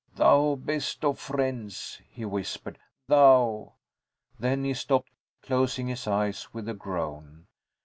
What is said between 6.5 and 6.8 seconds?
with a